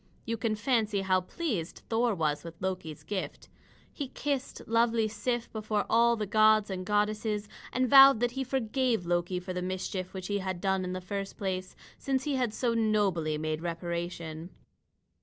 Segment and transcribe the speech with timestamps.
[0.25, 3.49] You can fancy how pleased Thor was with Loki's gift.
[3.93, 9.05] He kissed lovely Sif before all the gods and goddesses, and vowed that he forgave
[9.05, 12.51] Loki for the mischief which he had done in the first place, since he had
[12.51, 14.49] so nobly made reparation.